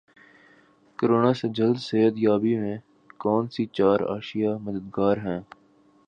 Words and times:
corona 0.99 1.31
سے 1.33 1.47
جلد 1.49 1.77
صحت 1.79 2.13
یابی 2.17 2.53
میں 2.57 2.77
کون 3.19 3.43
سی 3.47 3.63
چار 3.77 3.99
اشیا 4.15 4.51
مددگار 4.57 5.15
ہیں 5.17 5.39